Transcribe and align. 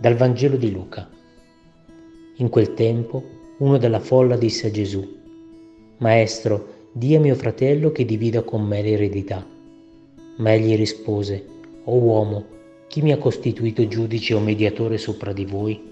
Dal 0.00 0.14
Vangelo 0.14 0.56
di 0.56 0.70
Luca. 0.70 1.10
In 2.36 2.48
quel 2.50 2.74
tempo 2.74 3.20
uno 3.58 3.78
della 3.78 3.98
folla 3.98 4.36
disse 4.36 4.68
a 4.68 4.70
Gesù, 4.70 5.04
Maestro, 5.96 6.90
di 6.92 7.16
a 7.16 7.20
mio 7.20 7.34
fratello 7.34 7.90
che 7.90 8.04
divida 8.04 8.42
con 8.42 8.62
me 8.62 8.80
l'eredità. 8.80 9.44
Ma 10.36 10.54
egli 10.54 10.76
rispose, 10.76 11.44
O 11.86 11.96
uomo, 11.96 12.44
chi 12.86 13.02
mi 13.02 13.10
ha 13.10 13.18
costituito 13.18 13.88
giudice 13.88 14.34
o 14.34 14.38
mediatore 14.38 14.98
sopra 14.98 15.32
di 15.32 15.44
voi? 15.44 15.82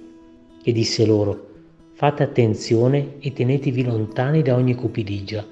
E 0.62 0.70
disse 0.70 1.04
loro, 1.04 1.48
Fate 1.94 2.22
attenzione 2.22 3.14
e 3.18 3.32
tenetevi 3.32 3.82
lontani 3.82 4.40
da 4.40 4.54
ogni 4.54 4.76
cupidigia, 4.76 5.44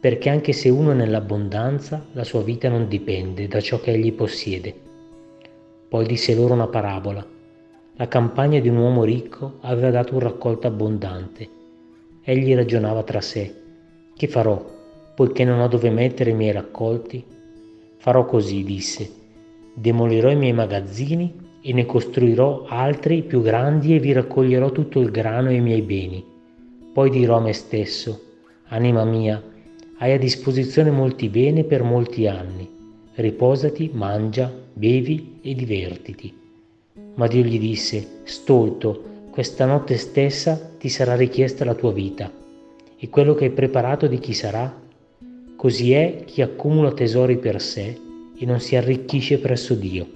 perché 0.00 0.30
anche 0.30 0.52
se 0.52 0.68
uno 0.68 0.90
è 0.90 0.94
nell'abbondanza, 0.94 2.06
la 2.14 2.24
sua 2.24 2.42
vita 2.42 2.68
non 2.68 2.88
dipende 2.88 3.46
da 3.46 3.60
ciò 3.60 3.78
che 3.78 3.92
egli 3.92 4.12
possiede. 4.12 4.74
Poi 5.88 6.04
disse 6.06 6.34
loro 6.34 6.54
una 6.54 6.66
parabola 6.66 7.38
la 8.00 8.08
campagna 8.08 8.60
di 8.60 8.68
un 8.70 8.78
uomo 8.78 9.04
ricco 9.04 9.58
aveva 9.60 9.90
dato 9.90 10.14
un 10.14 10.20
raccolto 10.20 10.66
abbondante. 10.66 11.46
Egli 12.22 12.54
ragionava 12.54 13.02
tra 13.02 13.20
sé, 13.20 13.54
che 14.16 14.26
farò, 14.26 14.58
poiché 15.14 15.44
non 15.44 15.60
ho 15.60 15.68
dove 15.68 15.90
mettere 15.90 16.30
i 16.30 16.34
miei 16.34 16.52
raccolti? 16.52 17.22
Farò 17.98 18.24
così, 18.24 18.64
disse, 18.64 19.06
demolirò 19.74 20.30
i 20.30 20.36
miei 20.36 20.54
magazzini 20.54 21.58
e 21.60 21.74
ne 21.74 21.84
costruirò 21.84 22.64
altri 22.66 23.20
più 23.20 23.42
grandi 23.42 23.94
e 23.94 23.98
vi 23.98 24.12
raccoglierò 24.12 24.72
tutto 24.72 25.00
il 25.00 25.10
grano 25.10 25.50
e 25.50 25.56
i 25.56 25.60
miei 25.60 25.82
beni. 25.82 26.24
Poi 26.94 27.10
dirò 27.10 27.36
a 27.36 27.42
me 27.42 27.52
stesso, 27.52 28.18
anima 28.68 29.04
mia, 29.04 29.42
hai 29.98 30.12
a 30.14 30.18
disposizione 30.18 30.90
molti 30.90 31.28
beni 31.28 31.64
per 31.64 31.82
molti 31.82 32.26
anni. 32.26 32.66
Riposati, 33.16 33.90
mangia, 33.92 34.50
bevi 34.72 35.40
e 35.42 35.54
divertiti. 35.54 36.39
Ma 37.20 37.26
Dio 37.26 37.42
gli 37.42 37.58
disse, 37.58 38.22
stolto, 38.22 39.28
questa 39.30 39.66
notte 39.66 39.98
stessa 39.98 40.58
ti 40.78 40.88
sarà 40.88 41.16
richiesta 41.16 41.66
la 41.66 41.74
tua 41.74 41.92
vita, 41.92 42.32
e 42.96 43.10
quello 43.10 43.34
che 43.34 43.44
hai 43.44 43.50
preparato 43.50 44.06
di 44.06 44.18
chi 44.18 44.32
sarà? 44.32 44.74
Così 45.54 45.92
è 45.92 46.22
chi 46.24 46.40
accumula 46.40 46.92
tesori 46.92 47.36
per 47.36 47.60
sé 47.60 48.00
e 48.34 48.46
non 48.46 48.58
si 48.58 48.74
arricchisce 48.74 49.36
presso 49.36 49.74
Dio. 49.74 50.06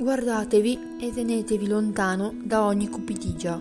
Guardatevi 0.00 0.96
e 0.98 1.12
tenetevi 1.12 1.68
lontano 1.68 2.32
da 2.42 2.64
ogni 2.64 2.88
cupidigia, 2.88 3.60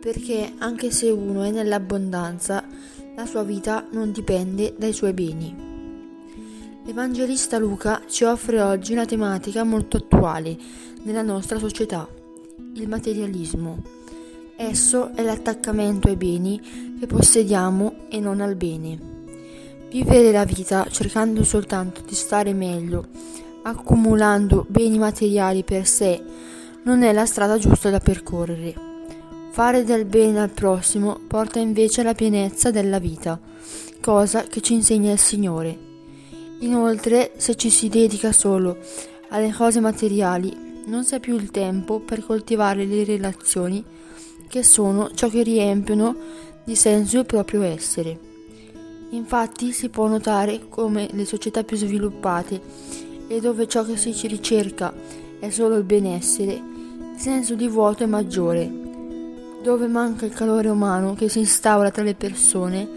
perché 0.00 0.54
anche 0.56 0.90
se 0.90 1.10
uno 1.10 1.42
è 1.42 1.50
nell'abbondanza, 1.50 2.64
la 3.14 3.26
sua 3.26 3.42
vita 3.42 3.86
non 3.90 4.10
dipende 4.10 4.74
dai 4.78 4.94
suoi 4.94 5.12
beni. 5.12 5.54
L'Evangelista 6.82 7.58
Luca 7.58 8.00
ci 8.08 8.24
offre 8.24 8.62
oggi 8.62 8.92
una 8.94 9.04
tematica 9.04 9.64
molto 9.64 9.98
attuale 9.98 10.56
nella 11.02 11.20
nostra 11.20 11.58
società, 11.58 12.08
il 12.76 12.88
materialismo. 12.88 13.82
Esso 14.56 15.14
è 15.14 15.22
l'attaccamento 15.22 16.08
ai 16.08 16.16
beni 16.16 16.58
che 16.98 17.06
possediamo 17.06 18.08
e 18.08 18.18
non 18.18 18.40
al 18.40 18.56
bene. 18.56 18.98
Vivere 19.90 20.32
la 20.32 20.46
vita 20.46 20.86
cercando 20.88 21.44
soltanto 21.44 22.00
di 22.00 22.14
stare 22.14 22.54
meglio 22.54 23.44
accumulando 23.68 24.64
beni 24.68 24.96
materiali 24.96 25.64
per 25.64 25.86
sé 25.86 26.22
non 26.84 27.02
è 27.02 27.12
la 27.12 27.26
strada 27.26 27.58
giusta 27.58 27.90
da 27.90 27.98
percorrere. 27.98 28.74
Fare 29.50 29.82
del 29.82 30.04
bene 30.04 30.40
al 30.40 30.50
prossimo 30.50 31.18
porta 31.26 31.58
invece 31.58 32.02
alla 32.02 32.14
pienezza 32.14 32.70
della 32.70 33.00
vita, 33.00 33.40
cosa 34.00 34.44
che 34.44 34.60
ci 34.60 34.74
insegna 34.74 35.10
il 35.10 35.18
Signore. 35.18 35.76
Inoltre, 36.60 37.32
se 37.38 37.56
ci 37.56 37.70
si 37.70 37.88
dedica 37.88 38.30
solo 38.30 38.78
alle 39.30 39.52
cose 39.52 39.80
materiali, 39.80 40.84
non 40.86 41.04
si 41.04 41.16
ha 41.16 41.20
più 41.20 41.34
il 41.34 41.50
tempo 41.50 41.98
per 41.98 42.24
coltivare 42.24 42.84
le 42.84 43.02
relazioni 43.02 43.84
che 44.46 44.62
sono 44.62 45.10
ciò 45.12 45.28
che 45.28 45.42
riempiono 45.42 46.14
di 46.62 46.76
senso 46.76 47.18
il 47.18 47.26
proprio 47.26 47.62
essere. 47.62 48.16
Infatti 49.10 49.72
si 49.72 49.88
può 49.88 50.06
notare 50.06 50.68
come 50.68 51.08
le 51.10 51.24
società 51.24 51.64
più 51.64 51.76
sviluppate 51.76 53.05
e 53.28 53.40
dove 53.40 53.66
ciò 53.66 53.84
che 53.84 53.96
si 53.96 54.14
ricerca 54.26 54.92
è 55.38 55.50
solo 55.50 55.76
il 55.76 55.84
benessere, 55.84 56.52
il 56.52 57.18
senso 57.18 57.54
di 57.54 57.68
vuoto 57.68 58.04
è 58.04 58.06
maggiore. 58.06 58.70
Dove 59.62 59.86
manca 59.86 60.26
il 60.26 60.32
calore 60.32 60.68
umano 60.68 61.14
che 61.14 61.28
si 61.28 61.40
instaura 61.40 61.90
tra 61.90 62.02
le 62.02 62.14
persone, 62.14 62.88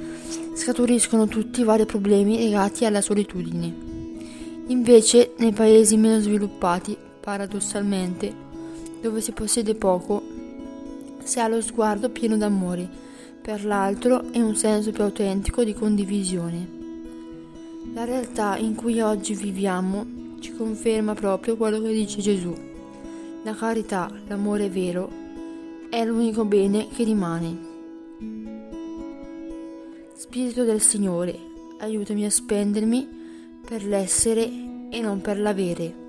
scaturiscono 0.53 1.27
tutti 1.27 1.61
i 1.61 1.63
vari 1.63 1.85
problemi 1.85 2.37
legati 2.37 2.85
alla 2.85 3.01
solitudine. 3.01 3.87
Invece, 4.67 5.33
nei 5.37 5.51
paesi 5.51 5.97
meno 5.97 6.19
sviluppati, 6.19 6.95
paradossalmente, 7.19 8.31
dove 9.01 9.21
si 9.21 9.31
possiede 9.31 9.73
poco, 9.73 10.21
si 11.23 11.39
ha 11.39 11.47
lo 11.47 11.61
sguardo 11.61 12.09
pieno 12.09 12.37
d'amore 12.37 12.87
per 13.41 13.65
l'altro 13.65 14.31
e 14.31 14.41
un 14.41 14.55
senso 14.55 14.91
più 14.91 15.03
autentico 15.03 15.63
di 15.63 15.73
condivisione. 15.73 16.77
La 17.93 18.03
realtà 18.03 18.57
in 18.57 18.75
cui 18.75 19.01
oggi 19.01 19.33
viviamo 19.33 20.18
ci 20.39 20.53
conferma 20.53 21.13
proprio 21.13 21.55
quello 21.55 21.81
che 21.81 21.91
dice 21.91 22.21
Gesù. 22.21 22.53
La 23.43 23.53
carità, 23.53 24.11
l'amore 24.27 24.69
vero, 24.69 25.09
è 25.89 26.03
l'unico 26.03 26.45
bene 26.45 26.87
che 26.93 27.03
rimane. 27.03 27.67
Spirito 30.13 30.63
del 30.63 30.81
Signore, 30.81 31.37
aiutami 31.79 32.25
a 32.25 32.29
spendermi 32.29 33.07
per 33.65 33.83
l'essere 33.85 34.49
e 34.89 34.99
non 35.01 35.21
per 35.21 35.39
l'avere. 35.39 36.08